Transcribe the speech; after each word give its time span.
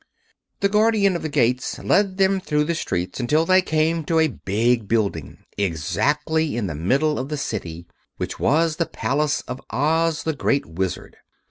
The 0.61 0.67
Guardian 0.67 1.15
of 1.15 1.21
the 1.21 1.29
Gates 1.29 1.77
led 1.77 2.17
them 2.17 2.39
through 2.39 2.63
the 2.63 2.73
streets 2.73 3.19
until 3.19 3.45
they 3.45 3.61
came 3.61 4.03
to 4.05 4.17
a 4.17 4.29
big 4.29 4.87
building, 4.87 5.43
exactly 5.59 6.57
in 6.57 6.65
the 6.65 6.73
middle 6.73 7.19
of 7.19 7.29
the 7.29 7.37
City, 7.37 7.85
which 8.17 8.39
was 8.39 8.77
the 8.77 8.87
Palace 8.87 9.41
of 9.41 9.61
Oz, 9.69 10.23
the 10.23 10.33
Great 10.33 10.65
Wizard. 10.65 11.17